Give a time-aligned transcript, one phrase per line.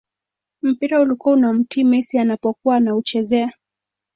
[0.61, 3.53] mpira ulikuwa unamtii messi anapokuwa anauchezea